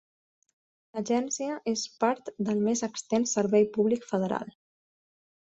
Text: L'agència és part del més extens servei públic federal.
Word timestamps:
L'agència 0.95 1.57
és 1.73 1.83
part 2.05 2.31
del 2.49 2.65
més 2.69 2.83
extens 2.89 3.37
servei 3.39 3.69
públic 3.77 4.09
federal. 4.15 4.53